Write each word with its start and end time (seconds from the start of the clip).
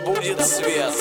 будет 0.00 0.40
свет. 0.46 0.94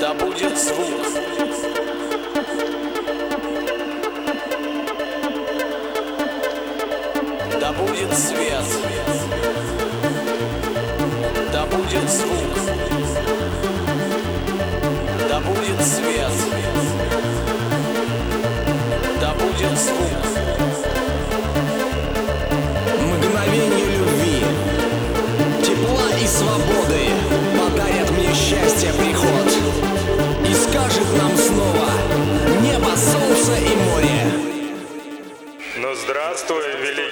Да 0.00 0.14
будет 0.14 0.58
звук. 0.58 1.27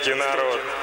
Великий 0.07 0.15
народ! 0.15 0.76